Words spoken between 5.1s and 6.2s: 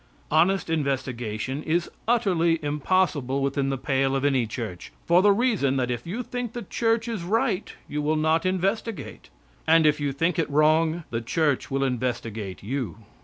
the reason that if